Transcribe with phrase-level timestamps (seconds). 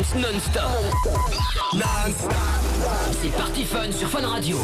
[0.00, 0.70] dance non-stop.
[1.74, 2.32] Non-stop.
[3.20, 4.56] C'est Party Fun sur Fun Radio.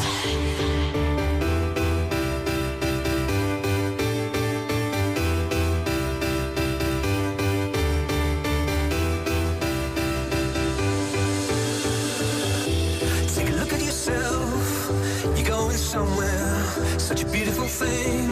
[13.34, 14.90] Take a look at yourself.
[15.36, 16.64] You're going somewhere.
[16.98, 18.28] Such a beautiful thing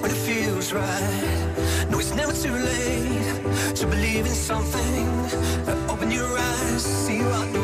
[0.00, 1.88] when it feels right.
[1.90, 5.81] No, it's never too late to believe in something
[6.12, 7.61] your eyes, see what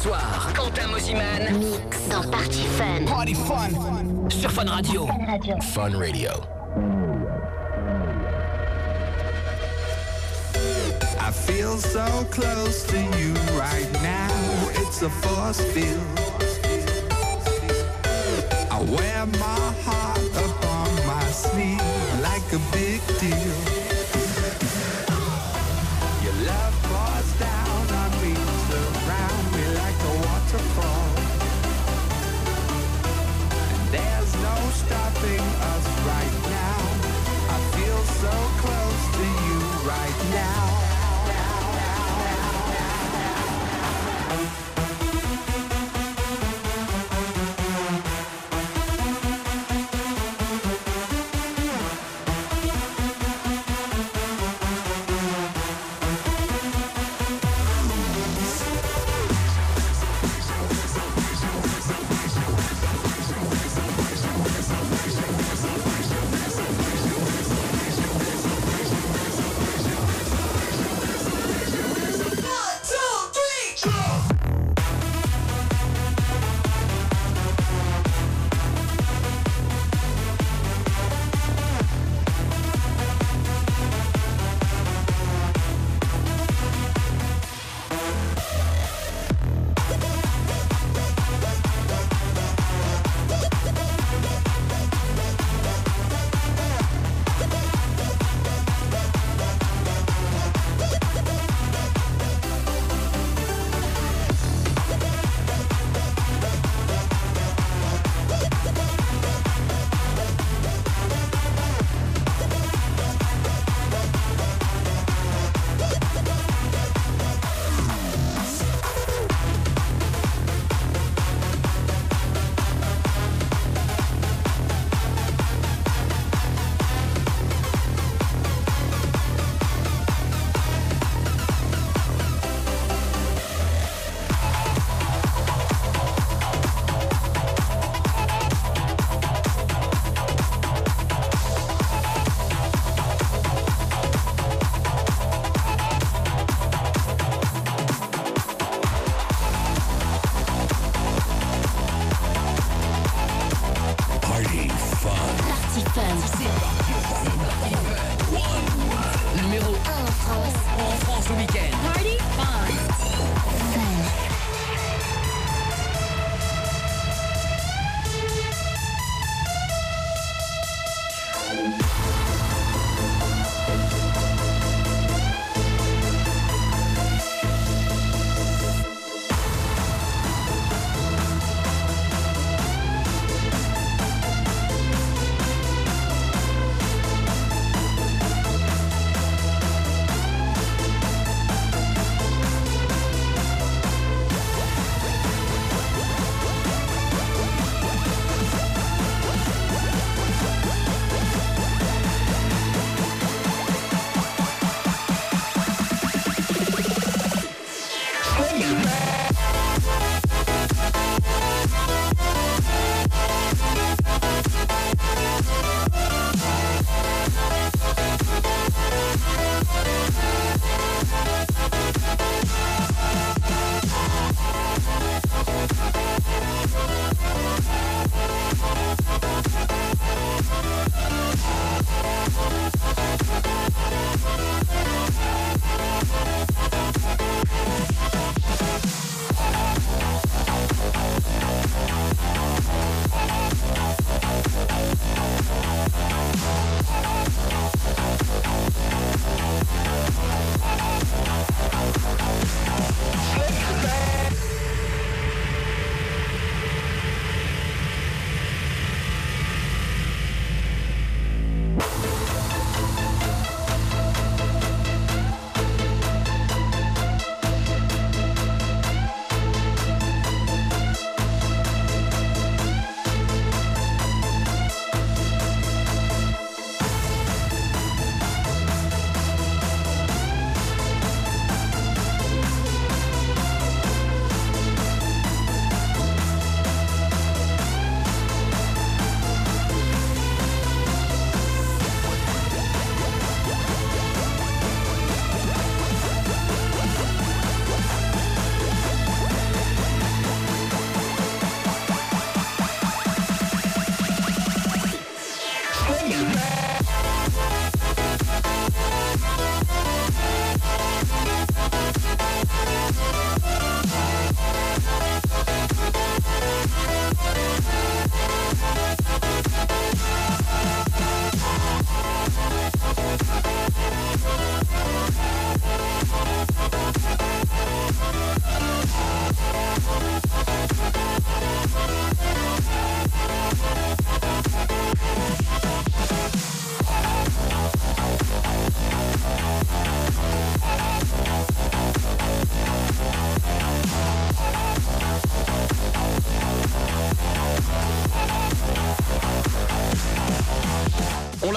[0.00, 0.52] soir.
[0.54, 1.58] Quentin Moziman.
[1.58, 3.04] Mix dans Party Fun.
[3.06, 4.30] Party Fun.
[4.30, 5.06] Sur Fun Radio.
[5.74, 6.30] Fun Radio.
[11.20, 14.30] I feel so close to you right now.
[14.80, 16.00] It's a force field.
[18.70, 21.82] I wear my heart upon my sleeve
[22.22, 23.79] like a big deal.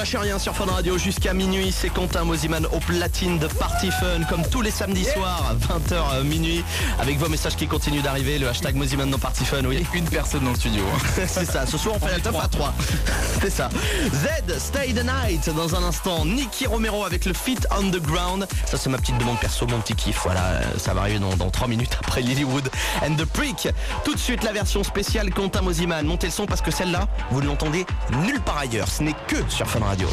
[0.03, 1.71] Lâchez rien sur Fun Radio jusqu'à minuit.
[1.71, 6.23] C'est Quentin Mosiman au platine de Party Fun, comme tous les samedis soirs, 20h euh,
[6.25, 6.61] minuit,
[6.99, 8.37] avec vos messages qui continuent d'arriver.
[8.37, 9.63] Le hashtag Mosiman dans Party Fun.
[9.63, 10.83] Oui, Une personne dans le studio.
[11.15, 11.65] c'est ça.
[11.65, 12.73] Ce soir, on fait la top à 3.
[13.41, 13.69] C'est ça.
[14.11, 15.49] Z, Stay the Night.
[15.55, 18.45] Dans un instant, Nicky Romero avec le Fit on the Ground.
[18.73, 20.21] Ça, c'est ma petite demande perso, mon petit kiff.
[20.23, 22.71] Voilà, euh, ça va arriver dans, dans 3 minutes après Lilywood
[23.03, 23.67] and the Prick.
[24.03, 26.03] Tout de suite, la version spéciale Quentin Mosiman.
[26.03, 27.85] Montez le son parce que celle-là, vous ne l'entendez
[28.23, 28.87] nulle part ailleurs.
[28.87, 30.07] Ce n'est que sur Fun Radio.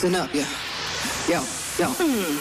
[0.00, 0.46] Listen up, yeah.
[1.28, 1.40] Yo,
[1.76, 1.88] yo.
[1.94, 2.37] Mm.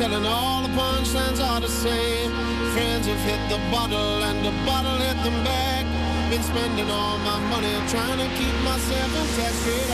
[0.00, 2.30] telling all the punchlines are the same.
[2.72, 5.84] Friends have hit the bottle and the bottle hit them back.
[6.30, 9.89] Been spending all my money trying to keep myself intact.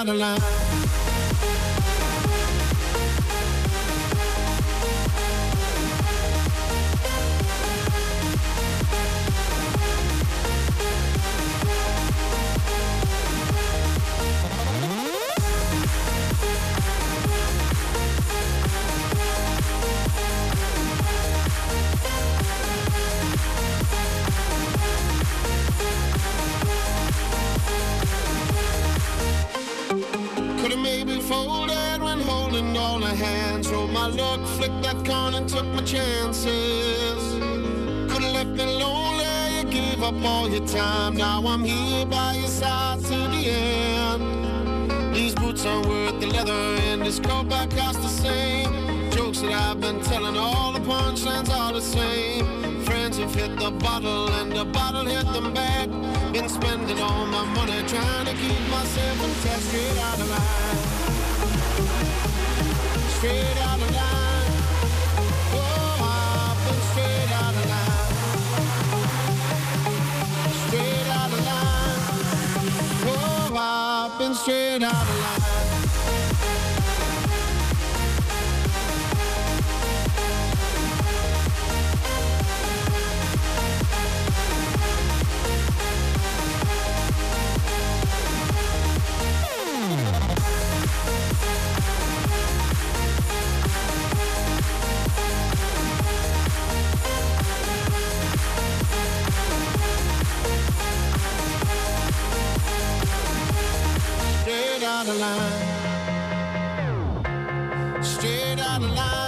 [0.00, 0.69] Out of line.
[33.92, 37.22] My luck, flicked that coin and took my chances.
[38.10, 39.24] Could have left me lonely,
[39.56, 41.16] you gave up all your time.
[41.16, 45.14] Now I'm here by your side to the end.
[45.14, 49.10] These boots aren't worth the leather and this coat back costs the same.
[49.10, 52.82] Jokes that I've been telling, all the punchlines are the same.
[52.84, 55.88] Friends have hit the bottle and the bottle hit them back.
[56.32, 60.89] Been spending all my money trying to keep myself intact straight out of line.
[63.20, 64.50] Straight out of line.
[105.00, 105.64] Out of line.
[108.04, 109.19] Straight out of line.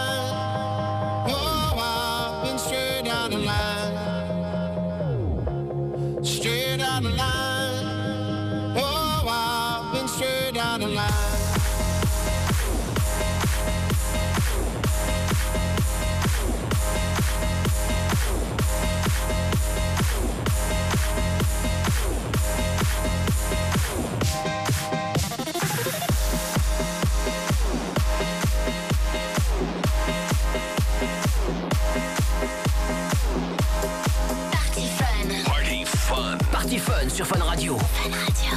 [37.12, 37.76] Party Fun sur Fun Radio.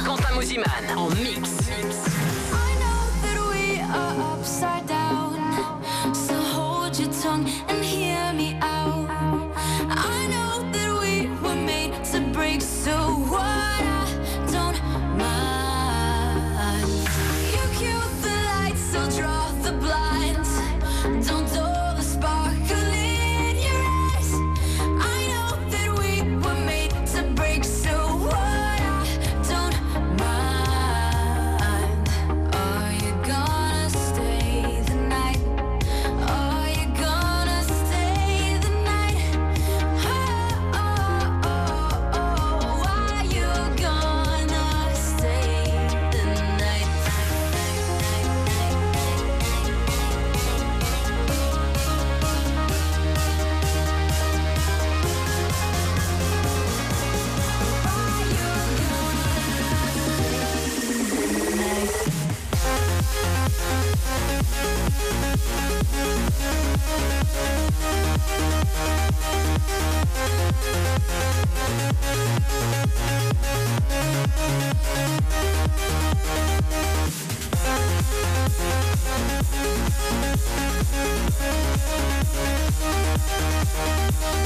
[0.04, 0.64] Quentin Mosiman
[0.96, 1.55] en mix.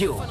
[0.00, 0.29] Fun.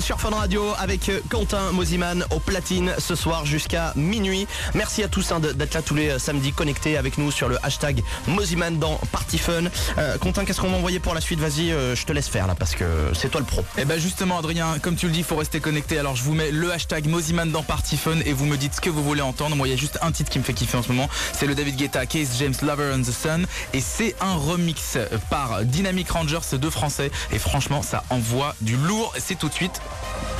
[0.00, 4.46] Sur Fun Radio avec euh, Quentin Mosiman au platine ce soir jusqu'à minuit.
[4.74, 7.58] Merci à tous hein, d'être là tous les euh, samedis connectés avec nous sur le
[7.62, 8.98] hashtag Mosiman dans
[9.38, 9.64] Fun.
[9.98, 11.40] Euh, Quentin, qu'est-ce qu'on va envoyer pour la suite?
[11.40, 13.64] Vas-y, euh, je te laisse faire là parce que c'est toi le pro.
[13.78, 15.98] Et bah justement Adrien, comme tu le dis, il faut rester connecté.
[15.98, 18.80] Alors je vous mets le hashtag Moziman dans Party Fun et vous me dites ce
[18.80, 19.56] que vous voulez entendre.
[19.56, 21.08] Moi il y a juste un titre qui me fait kiffer en ce moment.
[21.32, 23.46] C'est le David Guetta, Case James Lover and the Sun.
[23.72, 24.98] Et c'est un remix
[25.30, 27.10] par Dynamic Rangers, deux français.
[27.32, 29.12] Et franchement ça envoie du lourd.
[29.18, 29.80] C'est tout de suite.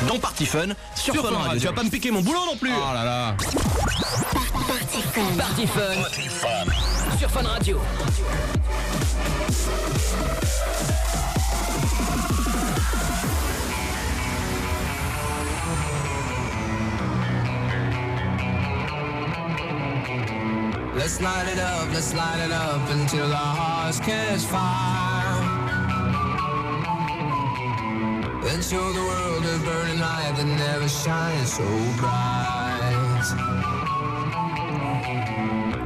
[0.09, 1.39] Dans Party Fun sur, Sur Fun Radio.
[1.43, 1.61] Radio.
[1.61, 2.73] Tu vas pas me piquer mon boulot non plus.
[2.77, 3.37] Oh là là.
[5.39, 7.19] Party Fun.
[7.19, 7.81] Sur Fun Radio.
[20.95, 25.41] Let's light it up, let's light it up until our hearts catch fire.
[28.45, 31.65] Then show the world a burning light that never shines so
[31.97, 33.25] bright.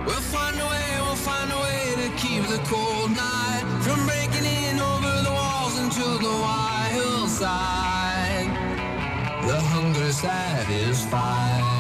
[0.05, 4.45] We'll find a way, we'll find a way to keep the cold night from breaking
[4.45, 8.51] in over the walls into the wild side.
[9.47, 11.76] The hunger satisfied.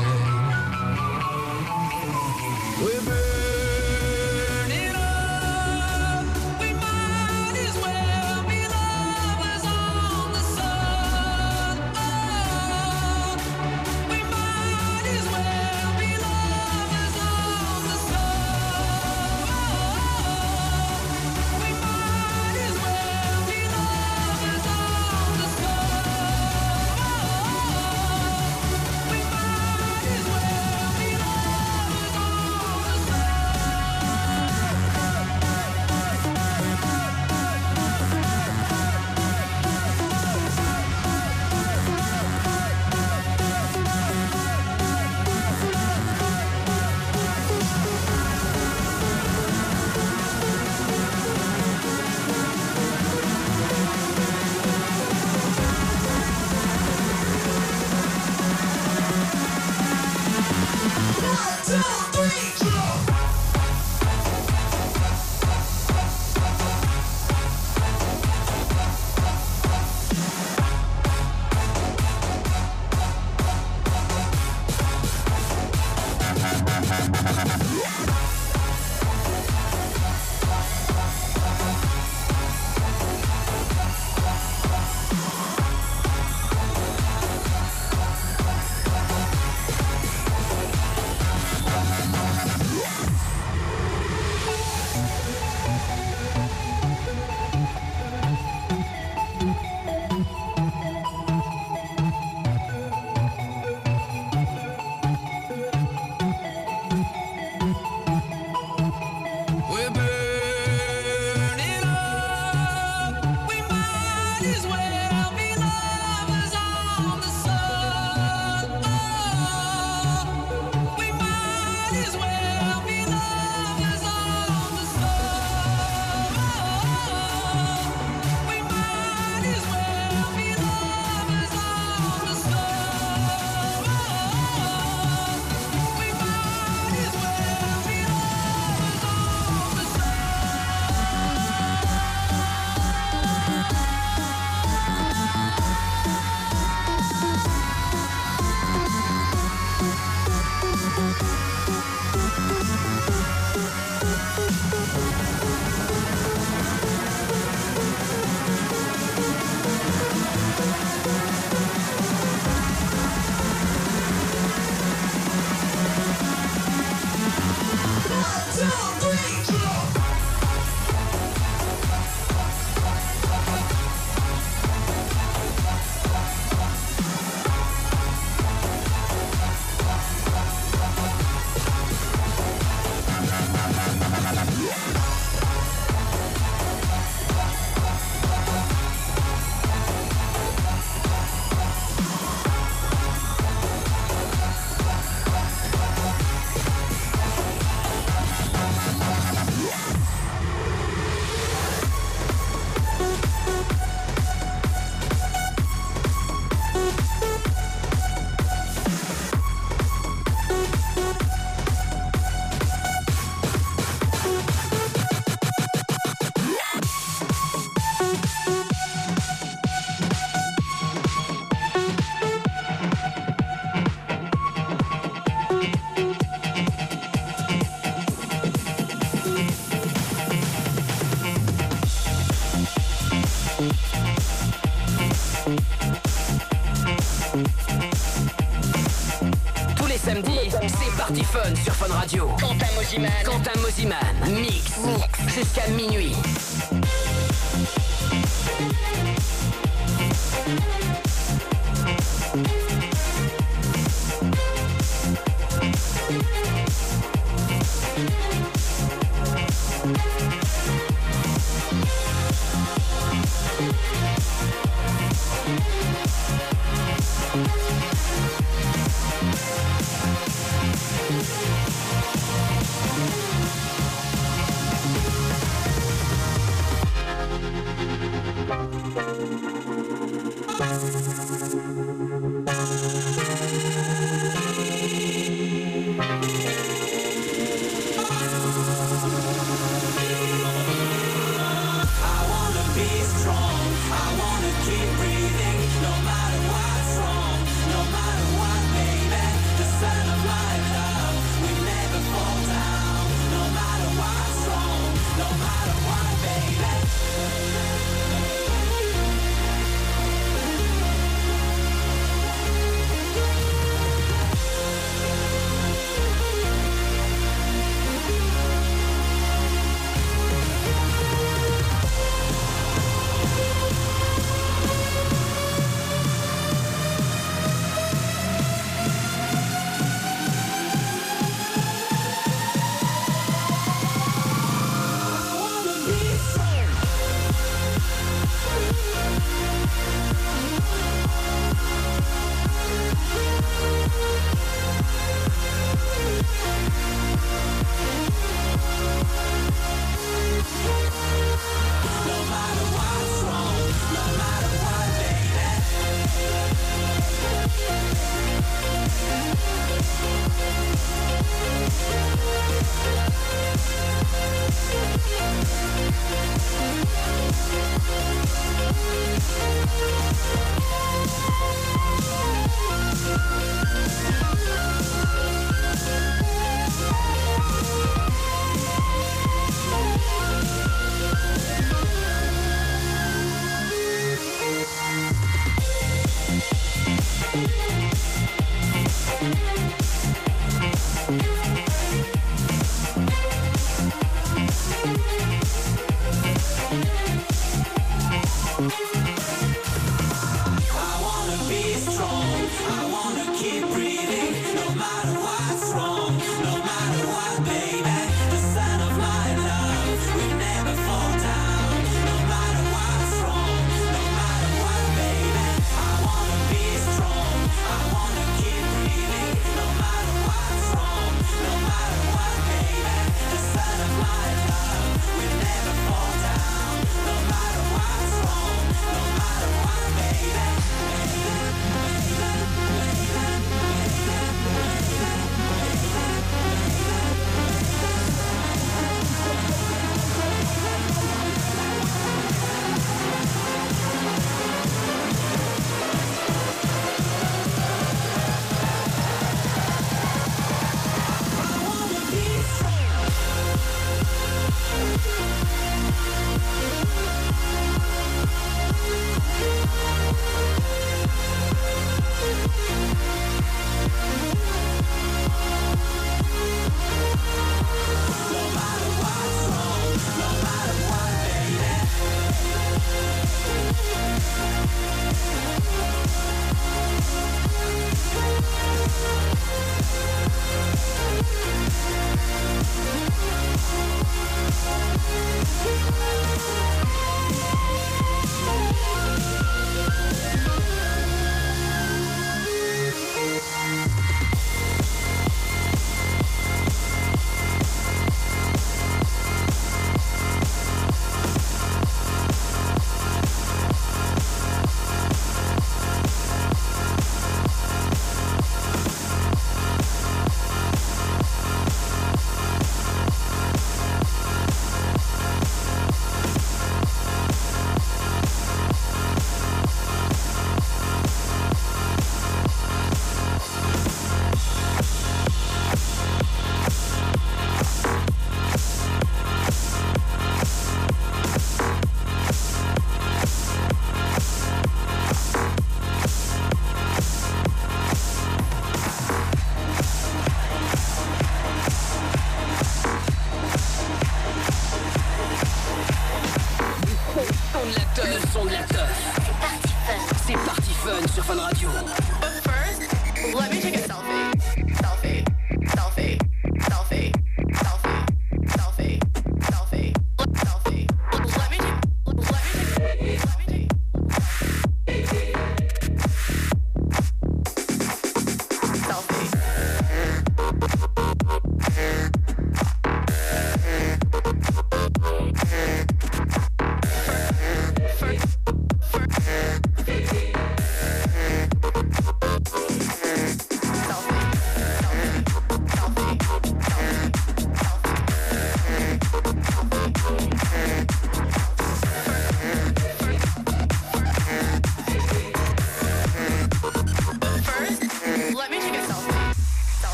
[242.06, 242.28] Radio.
[242.38, 243.10] Quentin Mosiman.
[243.24, 243.96] Quentin Mosiman.
[244.40, 244.78] Mix.
[245.26, 246.14] Jusqu'à minuit.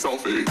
[0.00, 0.49] Selfie.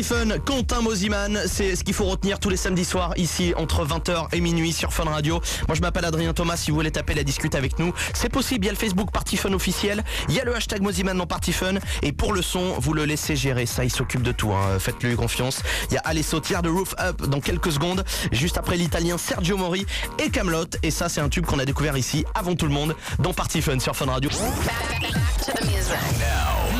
[0.00, 3.84] Party Fun, Quentin Mosiman, c'est ce qu'il faut retenir tous les samedis soirs ici entre
[3.84, 5.42] 20h et minuit sur Fun Radio.
[5.68, 8.64] Moi je m'appelle Adrien Thomas, si vous voulez taper la discute avec nous, c'est possible,
[8.64, 11.26] il y a le Facebook Party Fun officiel, il y a le hashtag Mosiman dans
[11.26, 14.52] Party Fun et pour le son, vous le laissez gérer, ça il s'occupe de tout,
[14.52, 14.78] hein.
[14.78, 15.62] faites-lui confiance.
[15.90, 19.58] Il y a Alesso Tiers de Roof Up dans quelques secondes, juste après l'italien Sergio
[19.58, 19.84] Mori
[20.18, 22.96] et Camelot et ça c'est un tube qu'on a découvert ici avant tout le monde
[23.18, 24.30] dans Party Fun sur Fun Radio.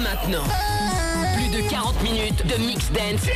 [0.02, 0.79] Maintenant, plus
[1.62, 3.26] de 40 minutes de mix dance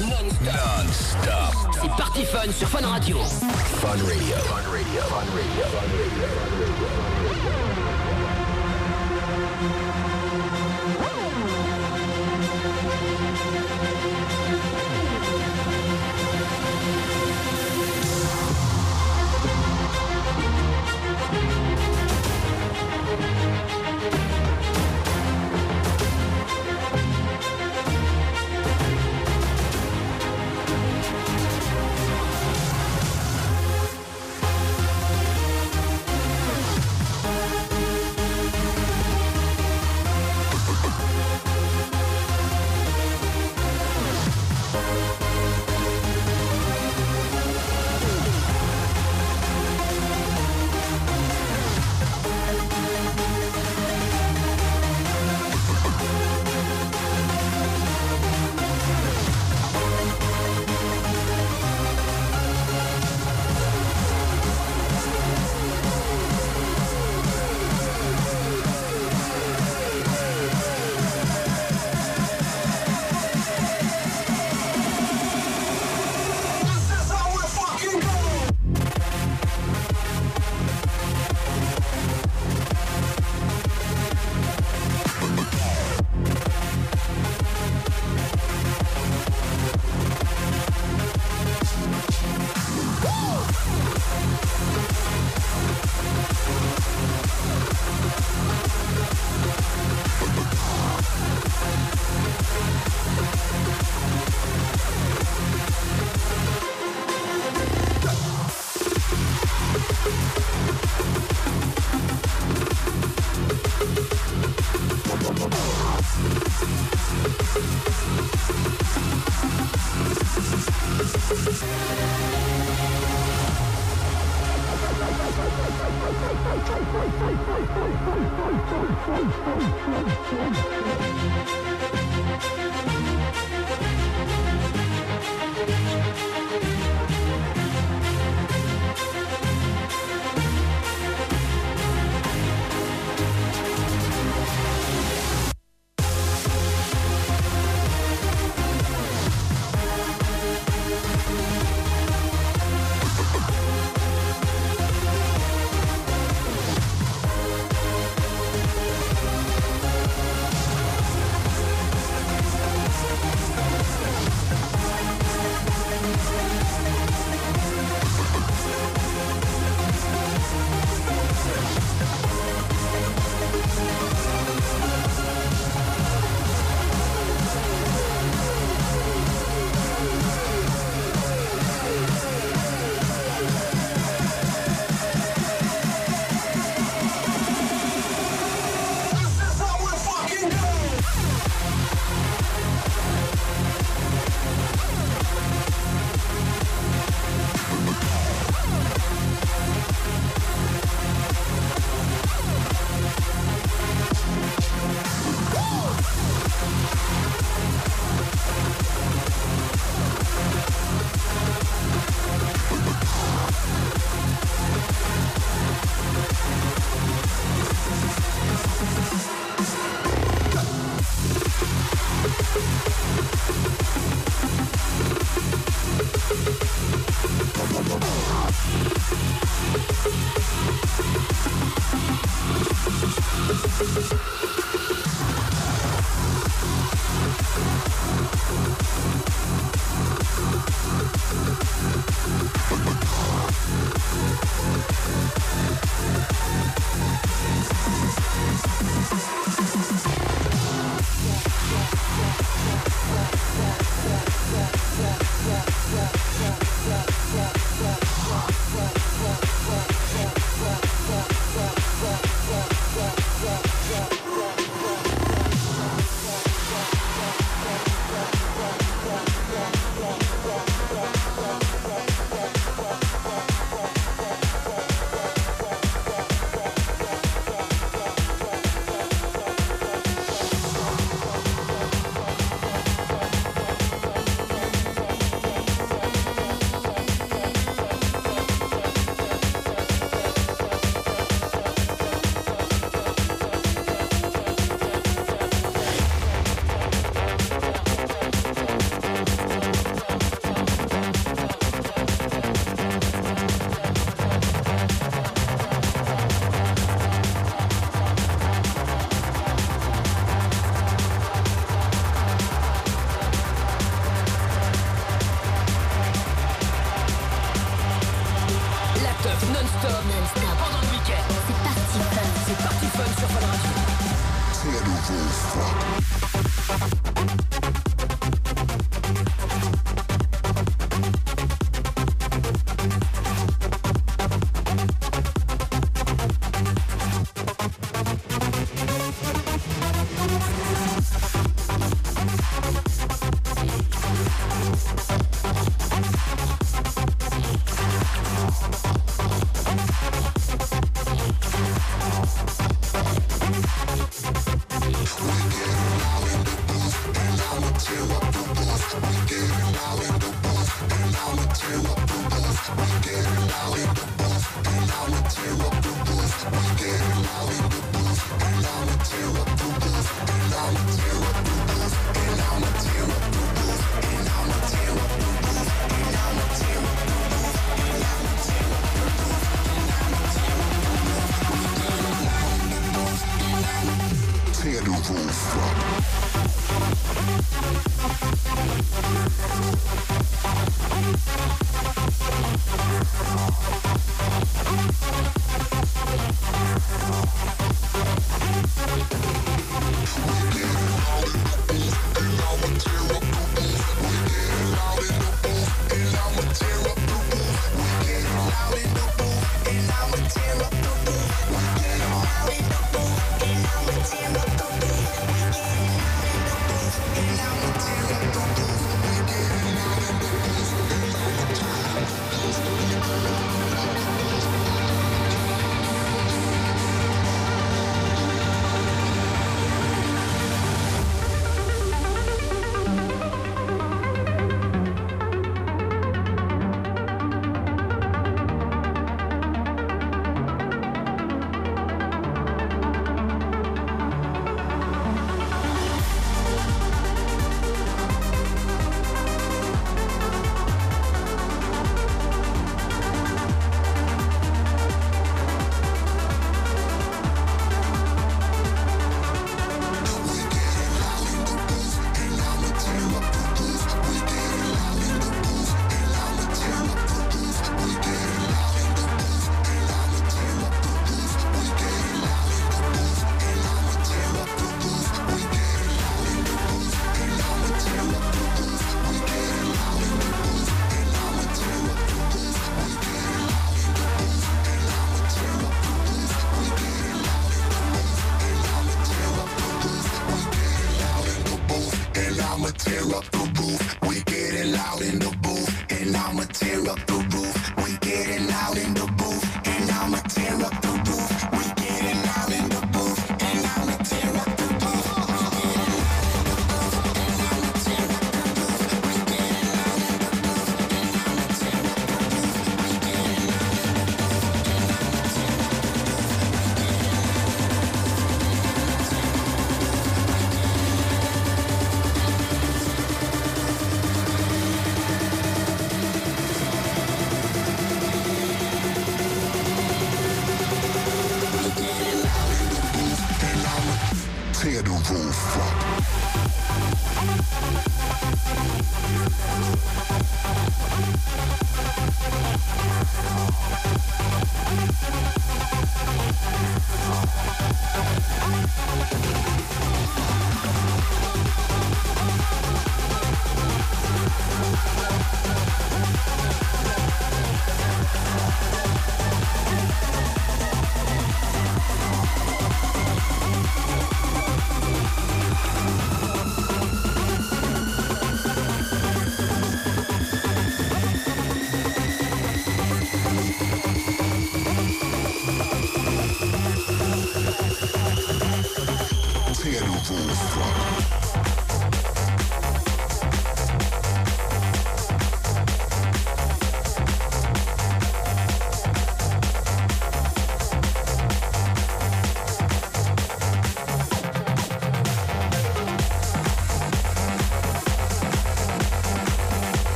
[0.00, 1.72] non-stop.
[1.72, 3.18] C'est Party Fun sur Fun Radio.
[3.18, 4.36] Fun Radio.
[4.44, 5.02] Fun Radio.
[5.02, 5.64] Fun Radio.
[5.64, 6.26] Fun Radio.
[6.26, 6.55] Fun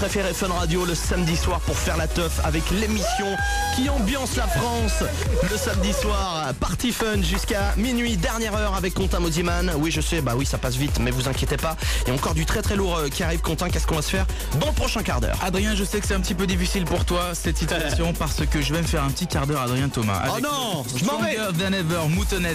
[0.00, 3.36] Préférer Fun Radio le samedi soir pour faire la teuf avec l'émission
[3.76, 5.04] qui ambiance la France
[5.42, 6.54] le samedi soir.
[6.58, 9.70] Party Fun jusqu'à minuit, dernière heure avec Quentin Mosiman.
[9.76, 11.76] Oui, je sais, bah oui, ça passe vite, mais vous inquiétez pas.
[12.06, 13.68] Il y a encore du très très lourd euh, qui arrive, Quentin.
[13.68, 14.26] Qu'est-ce qu'on va se faire
[14.58, 17.04] dans le prochain quart d'heure Adrien, je sais que c'est un petit peu difficile pour
[17.04, 20.22] toi cette situation parce que je vais me faire un petit quart d'heure Adrien Thomas.
[20.34, 22.08] Oh non, je m'en vais Than Ever,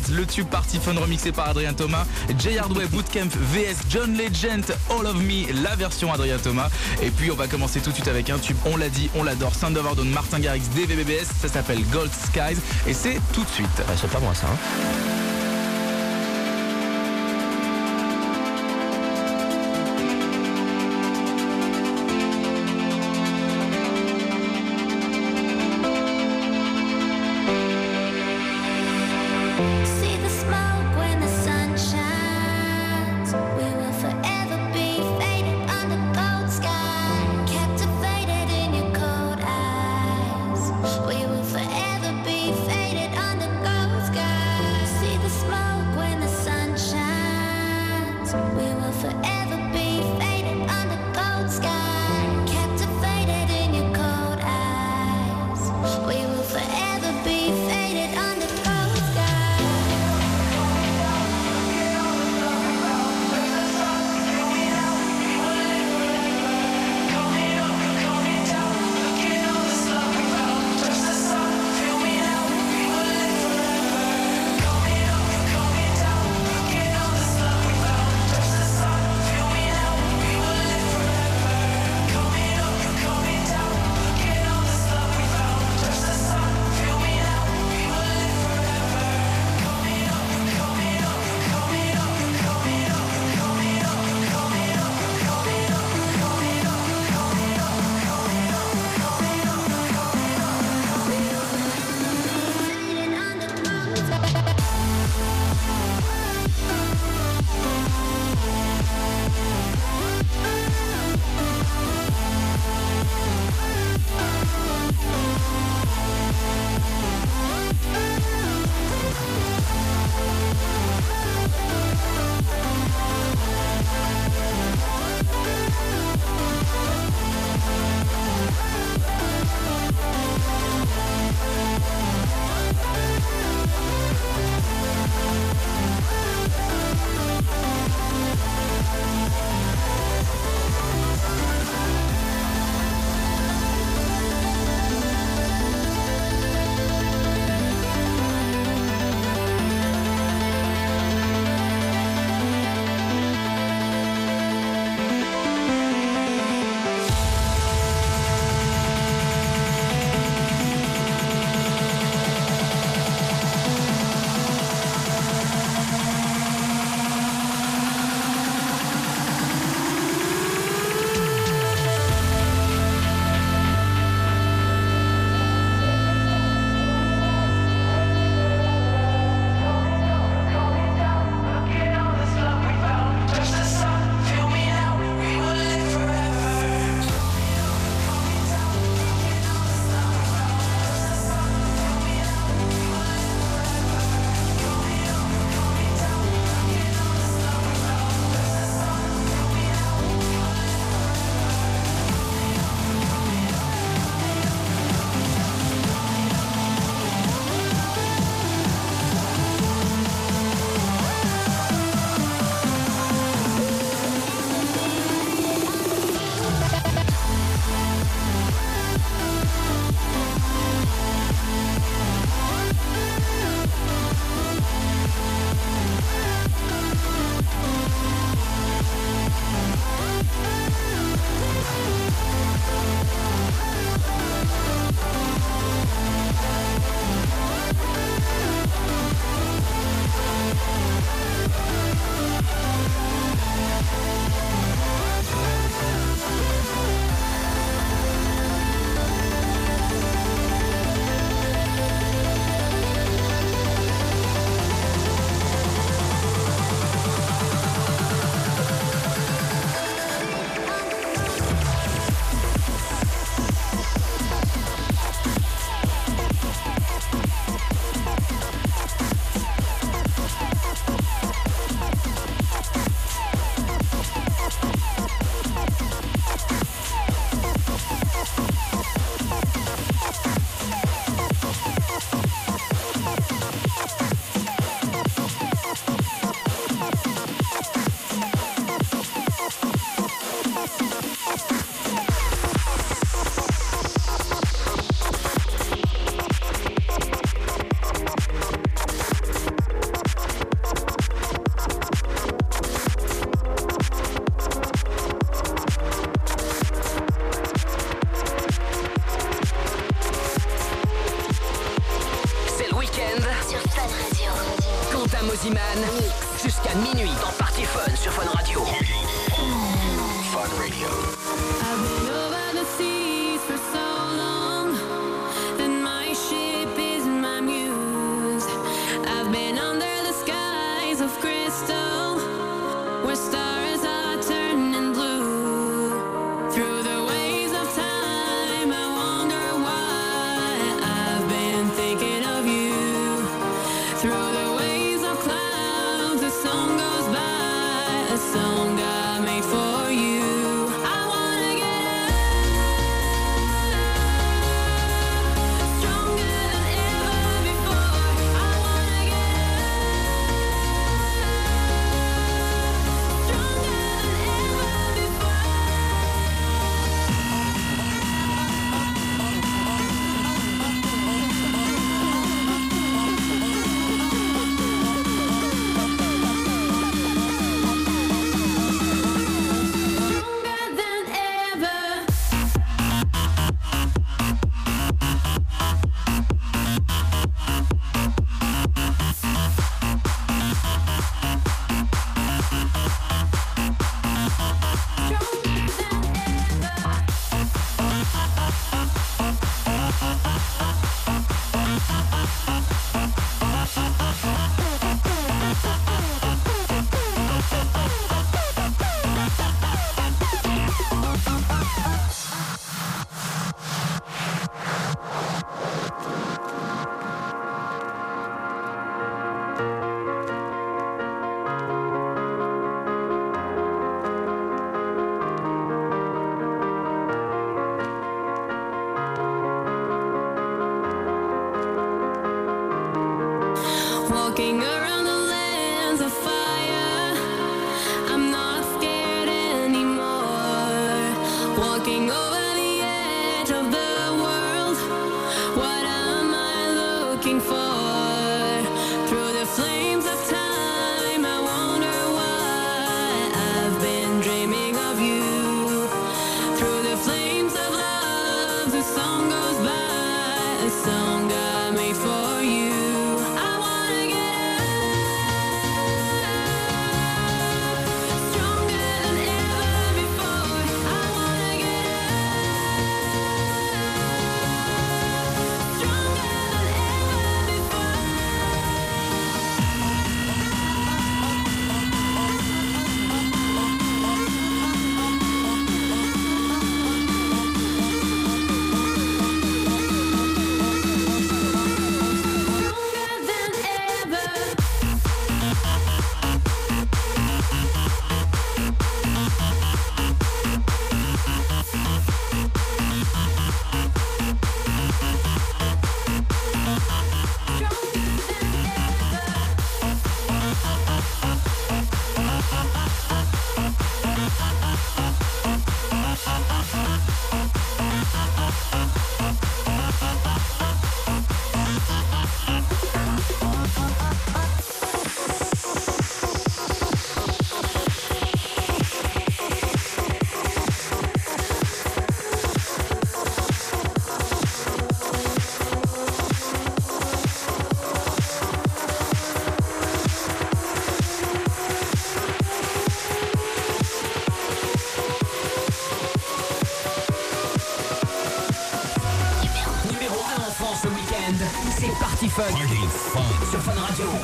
[0.09, 2.05] le tube Party remixé par Adrien Thomas,
[2.39, 6.69] J Hardway Bootcamp VS John Legend All of Me, la version Adrien Thomas.
[7.03, 9.23] Et puis on va commencer tout de suite avec un tube, on l'a dit, on
[9.23, 13.67] l'adore, Sound of Martin Garrix, DVBBS, ça s'appelle Gold Skies et c'est tout de suite.
[13.99, 14.47] C'est pas moi ça.
[14.47, 15.24] hein.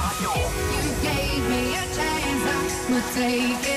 [0.01, 0.29] You
[1.01, 3.70] gave me a chance, I would take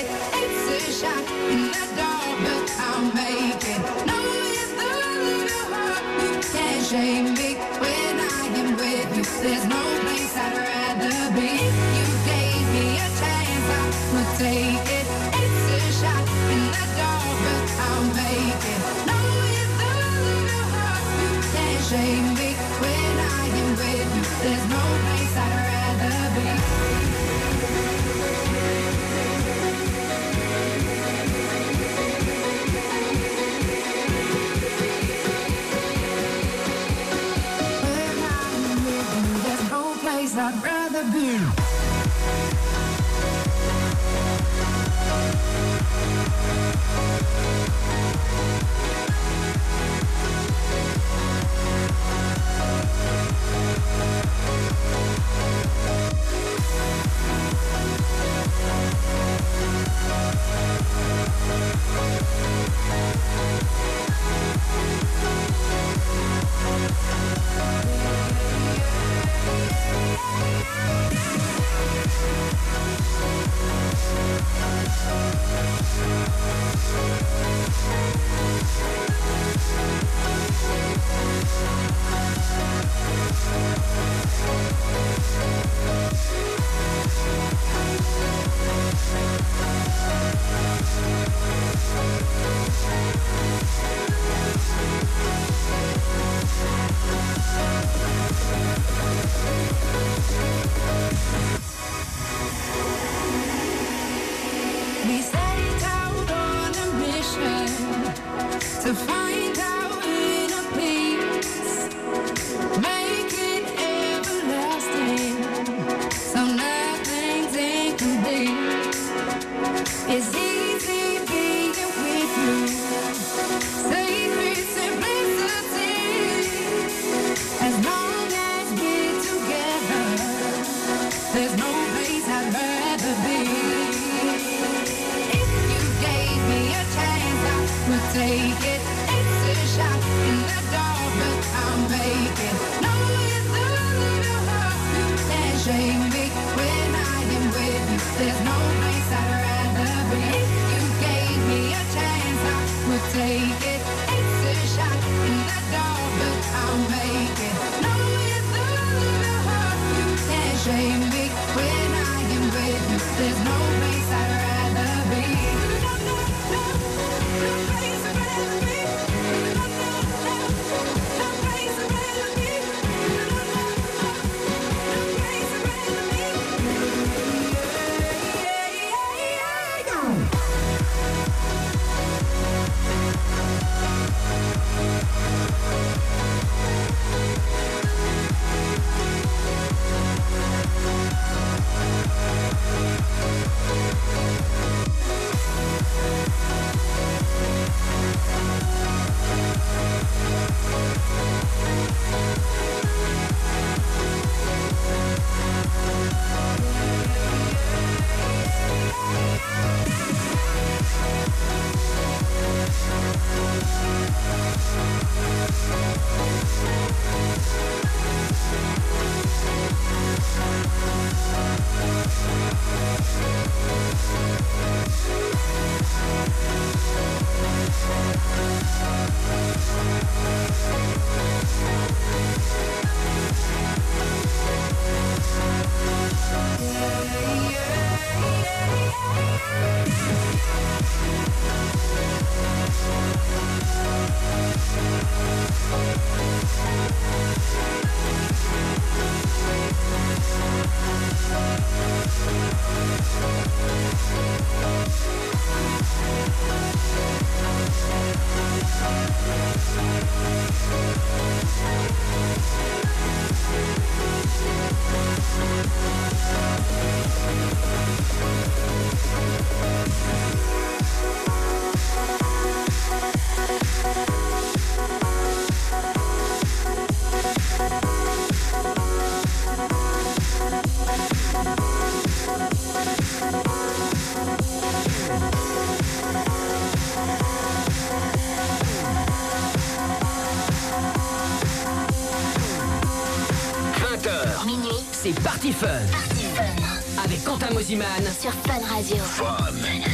[295.61, 297.05] Party Fun.
[297.05, 297.87] Avec Quentin Mosiman.
[298.21, 298.97] Sur Fun Radio.
[299.21, 299.94] What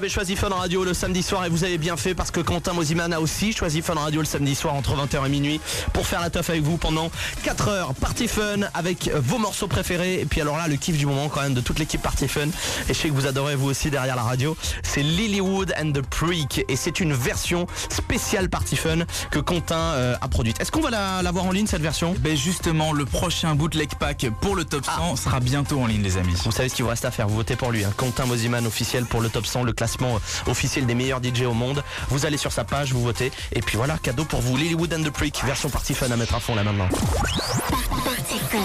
[0.00, 2.72] avez choisi Fun Radio le samedi soir et vous avez bien fait parce que Quentin
[2.72, 5.60] Mosiman a aussi choisi Fun Radio le samedi soir entre 20h et minuit
[5.92, 7.10] pour faire la teuf avec vous pendant
[7.42, 7.94] 4 heures.
[7.94, 11.42] Party Fun avec vos morceaux préférés et puis alors là le kiff du moment quand
[11.42, 12.50] même de toute l'équipe Party Fun et
[12.88, 14.56] je sais que vous adorez vous aussi derrière la radio.
[14.92, 20.16] C'est Lilywood and the Preak et c'est une version spéciale Party Fun que Quentin euh,
[20.20, 20.60] a produite.
[20.60, 22.16] Est-ce qu'on va la, la voir en ligne cette version?
[22.18, 26.16] Ben justement, le prochain bootleg pack pour le top 100 sera bientôt en ligne, les
[26.16, 26.34] amis.
[26.44, 27.84] Vous savez ce qu'il vous reste à faire, vous votez pour lui.
[27.84, 27.92] Hein.
[27.96, 31.54] Quentin Mosiman officiel pour le top 100, le classement euh, officiel des meilleurs DJ au
[31.54, 31.84] monde.
[32.08, 33.30] Vous allez sur sa page, vous votez.
[33.52, 36.34] Et puis voilà, cadeau pour vous, Lilywood and the Prick, version party fun à mettre
[36.34, 36.88] à fond là maintenant.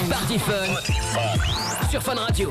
[0.10, 1.90] Party Fun.
[1.92, 2.50] Sur Fun Radio.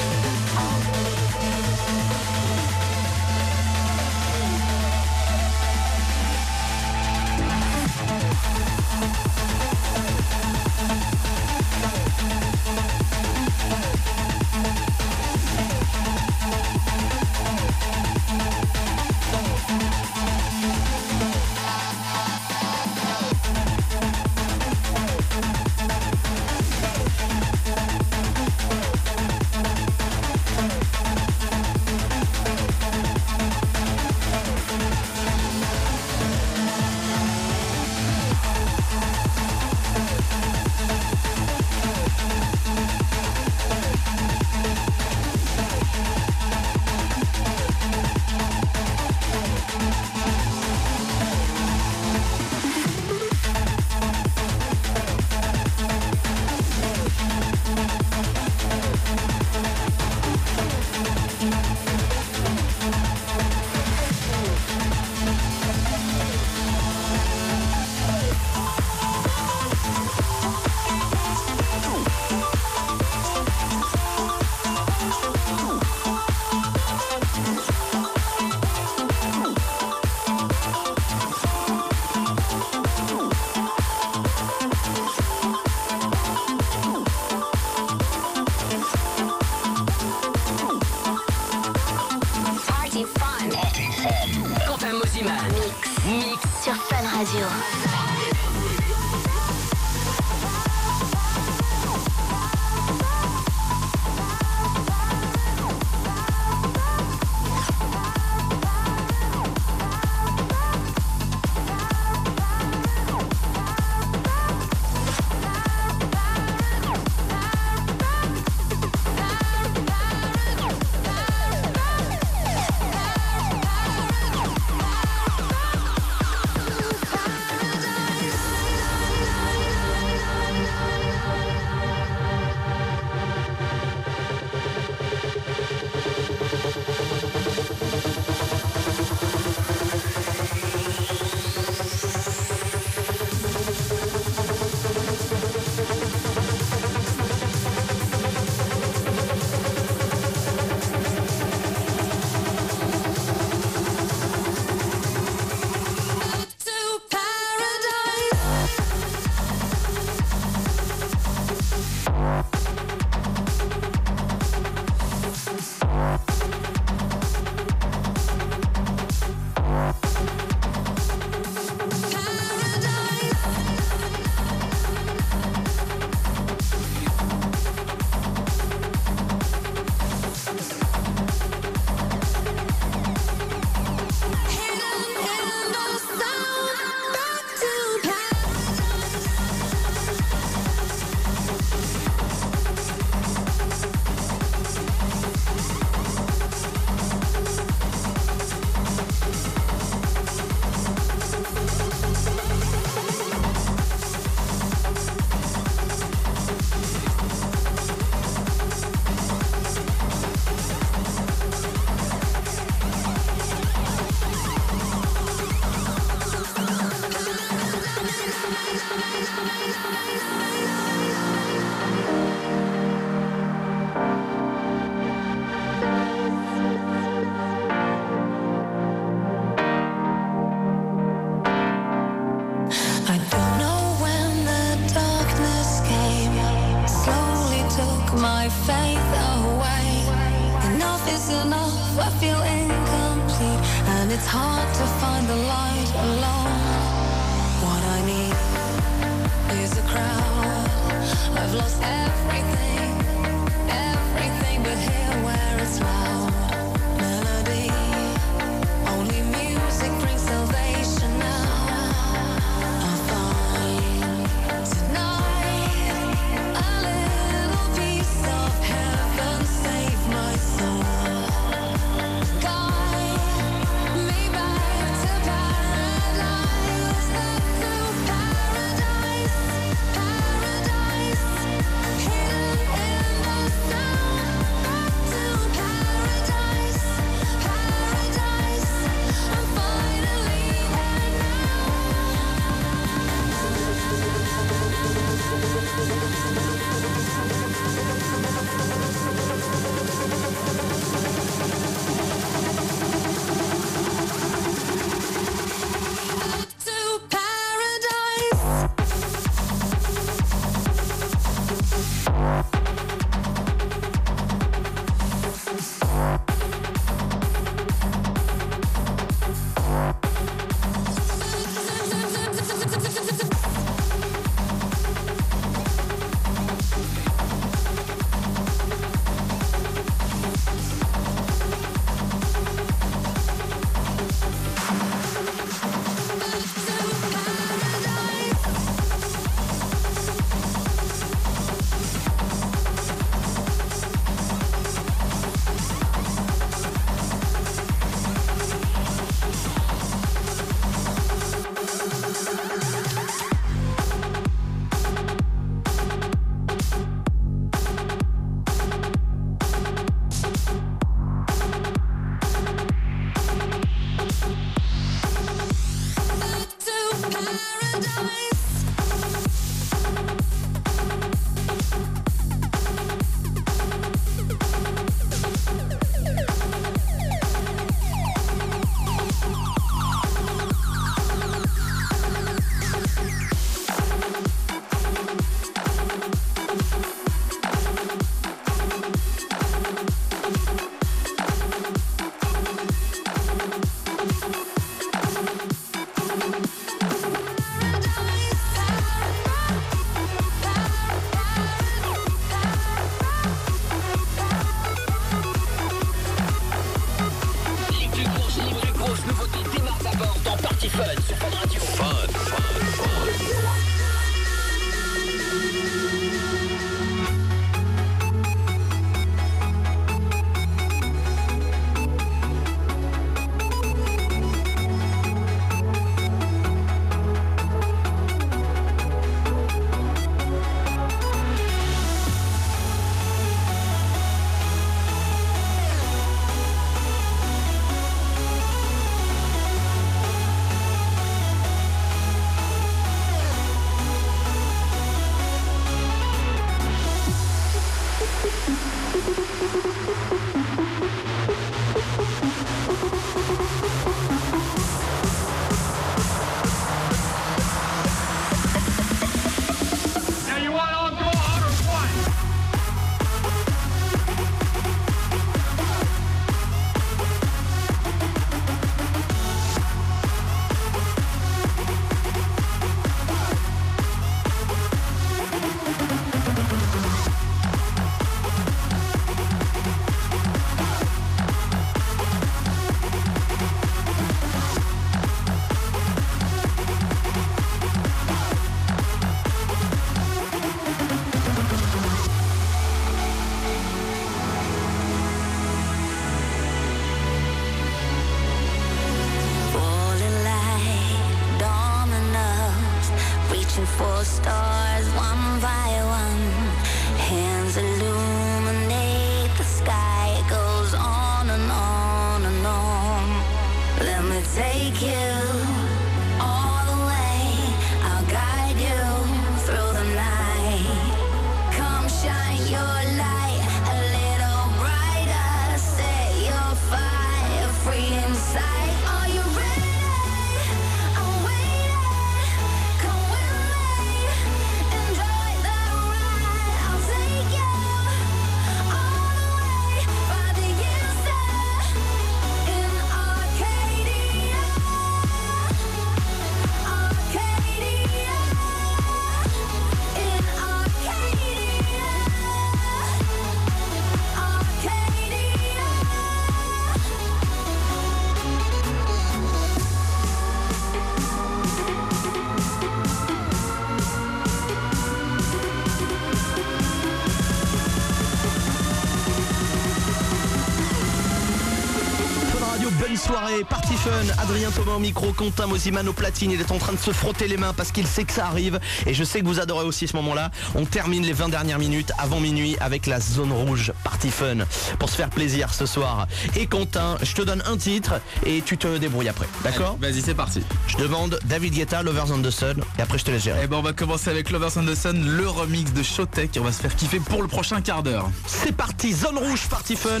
[574.54, 577.36] Thomas au micro, Quentin Mosiman au platine, il est en train de se frotter les
[577.36, 579.96] mains parce qu'il sait que ça arrive et je sais que vous adorez aussi ce
[579.96, 580.30] moment-là.
[580.54, 584.38] On termine les 20 dernières minutes avant minuit avec la zone rouge party fun
[584.78, 586.06] pour se faire plaisir ce soir.
[586.36, 590.14] Et Quentin, je te donne un titre et tu te débrouilles après, d'accord Vas-y, c'est
[590.14, 590.42] parti.
[590.66, 593.40] Je demande David Guetta, Lovers on the Sun et après je te laisse gérer.
[593.44, 596.40] Eh ben on va commencer avec Lovers on the Sun, le remix de Showtech et
[596.40, 598.10] on va se faire kiffer pour le prochain quart d'heure.
[598.26, 600.00] C'est parti, zone rouge party fun.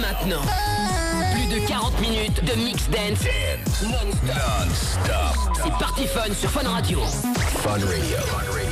[0.00, 0.67] Maintenant, plus
[1.48, 3.24] de 40 minutes de mix dance
[3.82, 5.54] non-stop.
[5.54, 7.00] C'est Party Fun sur Fun Radio.
[7.62, 8.18] Fun Radio.
[8.48, 8.67] to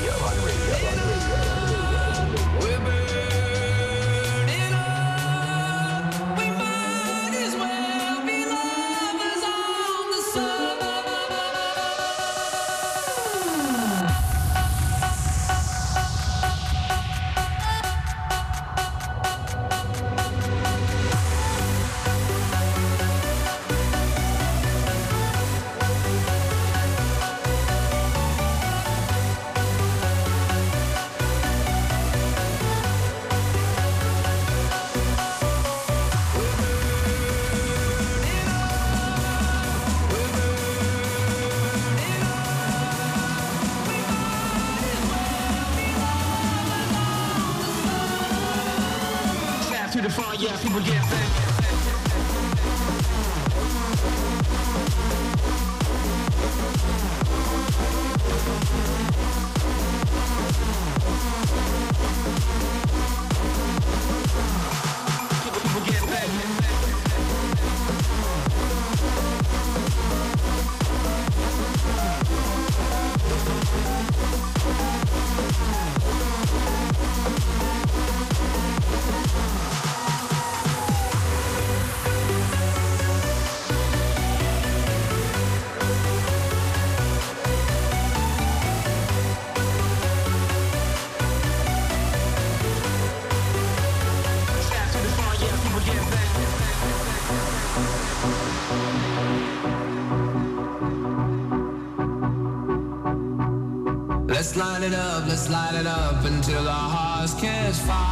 [104.78, 108.05] light it up, let's light it up until our hearts catch fire.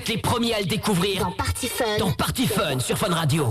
[0.00, 1.98] Êtes les premiers à le découvrir dans Party Fun.
[1.98, 3.46] dans Party Fun sur Fun Radio.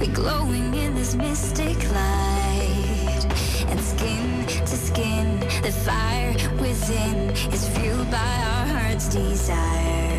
[0.00, 3.26] We're glowing in this mystic light.
[3.68, 10.09] And skin to skin, the fire within is fueled by our heart's desire.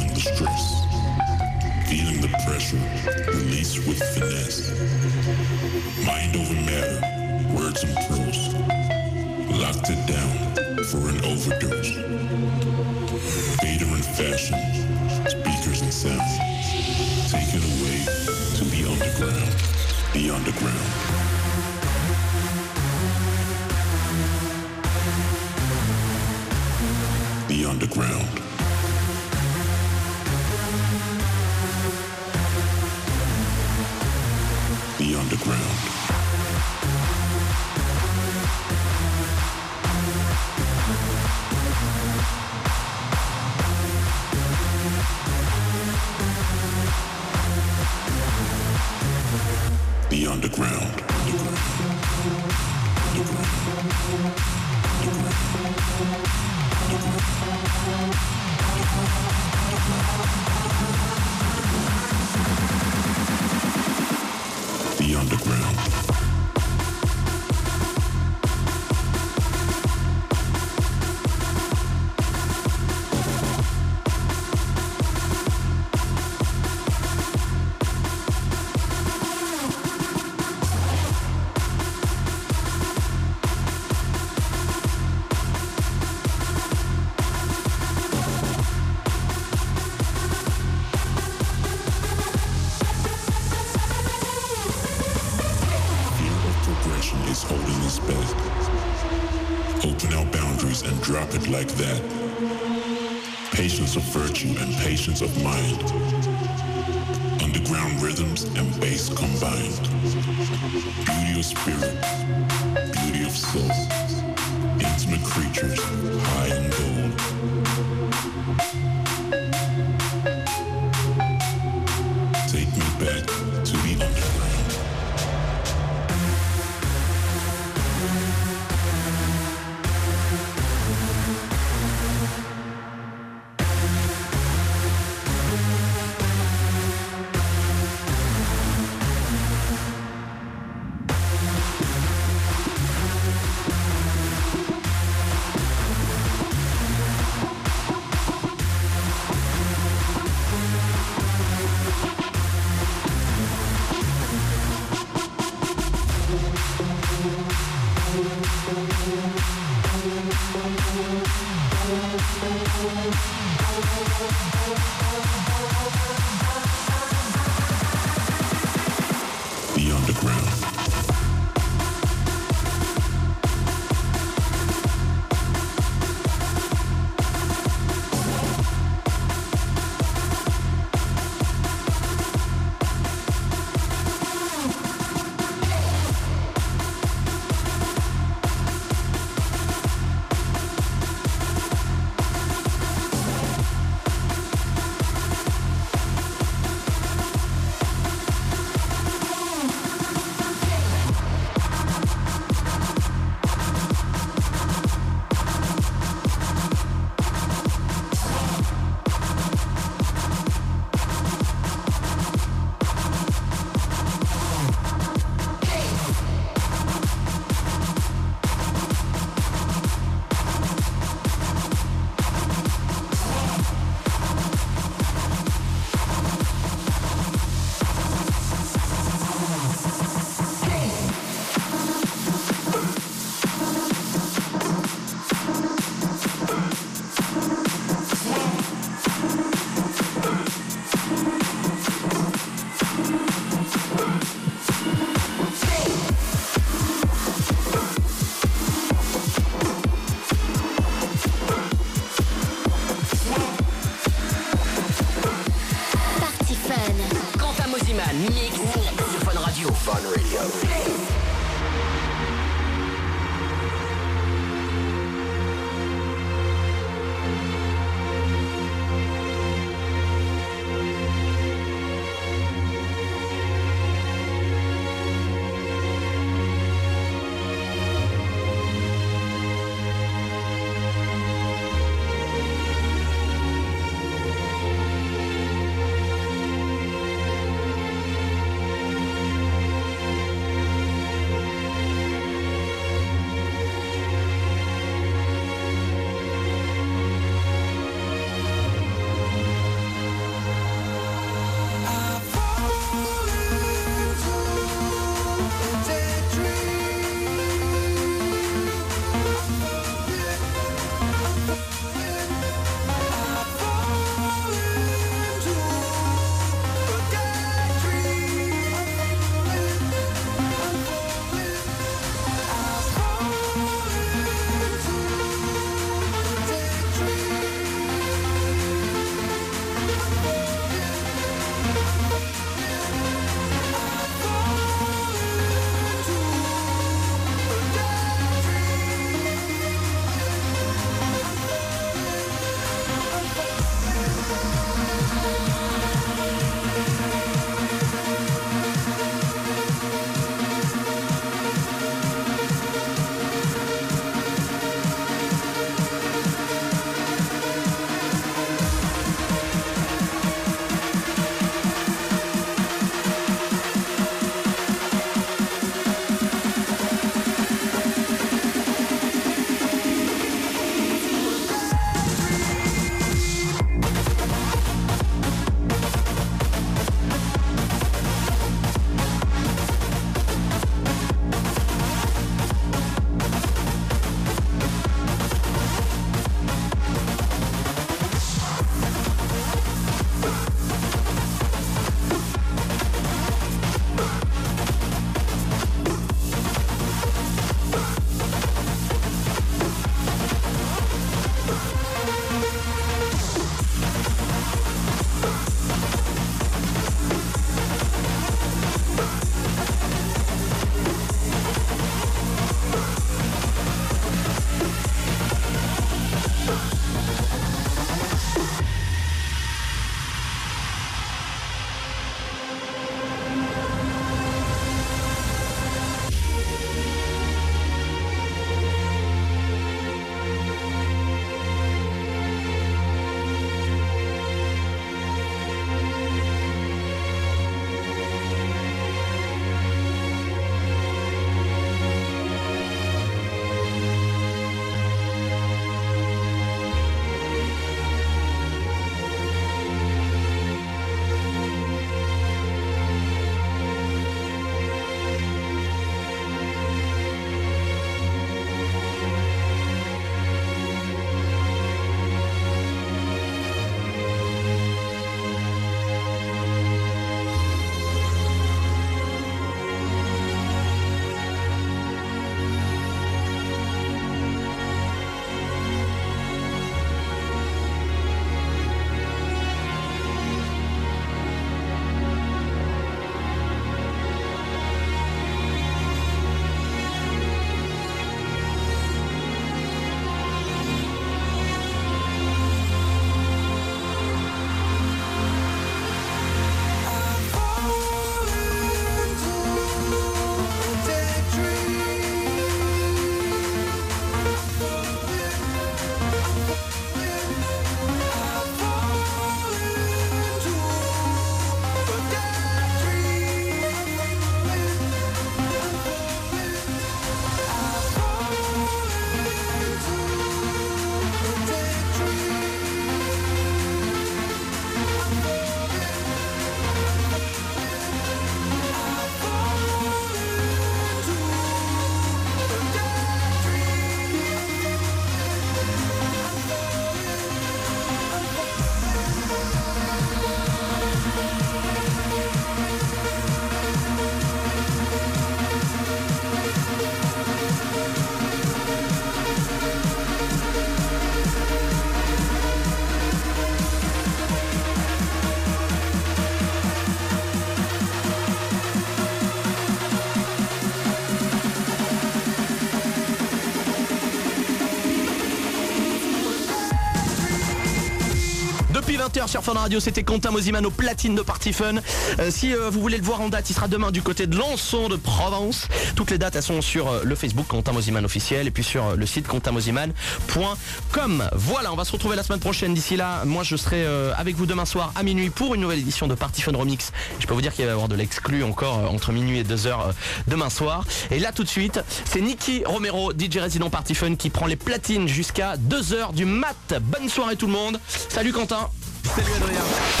[569.11, 571.75] 20h sur Fun Radio, c'était Quentin Mosiman au platine de Party Fun.
[572.19, 574.37] Euh, si euh, vous voulez le voir en date, il sera demain du côté de
[574.37, 575.67] Lançon de Provence.
[575.95, 578.95] Toutes les dates elles sont sur euh, le Facebook Quentin Mosiman officiel et puis sur
[578.95, 581.29] le site quentinmosiman.com.
[581.33, 582.73] Voilà, on va se retrouver la semaine prochaine.
[582.73, 583.85] D'ici là, moi je serai
[584.15, 586.93] avec vous demain soir à minuit pour une nouvelle édition de Party Fun Remix.
[587.19, 589.93] Je peux vous dire qu'il va y avoir de l'exclu encore entre minuit et 2h
[590.27, 590.85] demain soir.
[591.09, 594.55] Et là tout de suite, c'est Nicky Romero, DJ résident Party Fun qui prend les
[594.55, 596.79] platines jusqu'à 2h du mat.
[596.81, 597.79] Bonne soirée tout le monde.
[598.07, 598.69] Salut Quentin.
[599.13, 600.00] Salut Adrien.